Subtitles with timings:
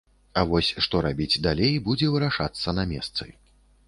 [0.41, 3.29] А вось што рабіць далей, будзе вырашацца на месцы.